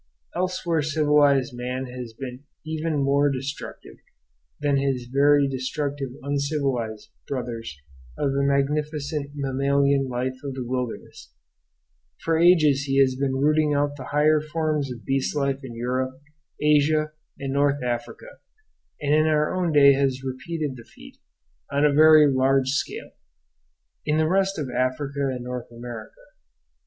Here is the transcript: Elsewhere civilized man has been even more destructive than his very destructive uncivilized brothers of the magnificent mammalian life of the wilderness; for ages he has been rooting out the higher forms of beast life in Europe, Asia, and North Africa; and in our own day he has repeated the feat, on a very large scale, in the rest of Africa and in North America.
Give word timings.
Elsewhere 0.35 0.81
civilized 0.81 1.53
man 1.55 1.85
has 1.85 2.11
been 2.13 2.43
even 2.65 3.03
more 3.03 3.29
destructive 3.29 3.97
than 4.59 4.77
his 4.77 5.05
very 5.05 5.47
destructive 5.47 6.09
uncivilized 6.23 7.11
brothers 7.27 7.79
of 8.17 8.31
the 8.33 8.41
magnificent 8.41 9.29
mammalian 9.35 10.07
life 10.09 10.39
of 10.43 10.55
the 10.55 10.65
wilderness; 10.65 11.35
for 12.19 12.35
ages 12.39 12.85
he 12.85 12.99
has 12.99 13.13
been 13.15 13.35
rooting 13.35 13.75
out 13.75 13.95
the 13.95 14.05
higher 14.05 14.41
forms 14.41 14.91
of 14.91 15.05
beast 15.05 15.35
life 15.35 15.59
in 15.63 15.75
Europe, 15.75 16.19
Asia, 16.59 17.11
and 17.37 17.53
North 17.53 17.83
Africa; 17.83 18.39
and 18.99 19.13
in 19.13 19.27
our 19.27 19.53
own 19.53 19.71
day 19.71 19.91
he 19.93 19.99
has 19.99 20.23
repeated 20.23 20.77
the 20.77 20.83
feat, 20.83 21.17
on 21.71 21.85
a 21.85 21.93
very 21.93 22.25
large 22.25 22.69
scale, 22.69 23.11
in 24.03 24.17
the 24.17 24.27
rest 24.27 24.57
of 24.57 24.67
Africa 24.67 25.19
and 25.27 25.35
in 25.37 25.43
North 25.43 25.71
America. 25.71 26.21